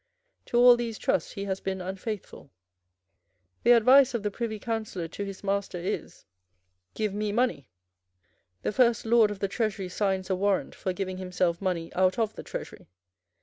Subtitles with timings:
[0.47, 2.49] To all these trusts he has been unfaithful.
[3.61, 6.25] The advice of the privy councillor to his master is,
[6.95, 7.69] 'Give me money.'
[8.63, 12.33] The first Lord of the Treasury signs a warrant for giving himself money out of
[12.33, 12.89] the Treasury.